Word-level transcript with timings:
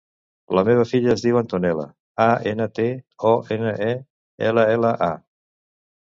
La 0.59 0.61
meva 0.67 0.83
filla 0.91 1.09
es 1.15 1.23
diu 1.25 1.35
Antonella: 1.41 1.83
a, 2.25 2.27
ena, 2.51 2.67
te, 2.79 2.85
o, 3.33 3.33
ena, 3.57 3.73
e, 3.89 3.91
ela, 4.49 4.63
ela, 4.77 4.95
a. 5.09 5.11